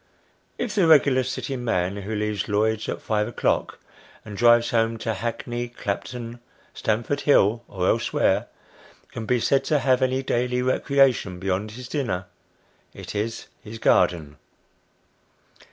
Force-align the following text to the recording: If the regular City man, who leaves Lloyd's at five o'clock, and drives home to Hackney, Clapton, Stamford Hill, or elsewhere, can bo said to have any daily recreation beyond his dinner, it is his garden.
If 0.57 0.73
the 0.73 0.87
regular 0.87 1.21
City 1.21 1.55
man, 1.55 1.97
who 1.97 2.15
leaves 2.15 2.47
Lloyd's 2.49 2.89
at 2.89 3.03
five 3.03 3.27
o'clock, 3.27 3.77
and 4.25 4.35
drives 4.35 4.71
home 4.71 4.97
to 4.97 5.13
Hackney, 5.13 5.67
Clapton, 5.67 6.39
Stamford 6.73 7.21
Hill, 7.21 7.63
or 7.67 7.87
elsewhere, 7.87 8.47
can 9.11 9.27
bo 9.27 9.37
said 9.37 9.63
to 9.65 9.77
have 9.77 10.01
any 10.01 10.23
daily 10.23 10.63
recreation 10.63 11.37
beyond 11.37 11.69
his 11.69 11.87
dinner, 11.87 12.25
it 12.95 13.13
is 13.13 13.45
his 13.63 13.77
garden. 13.77 14.37